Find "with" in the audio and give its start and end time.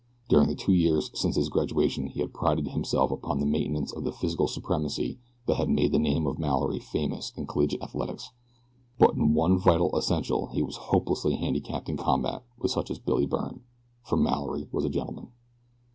12.57-12.71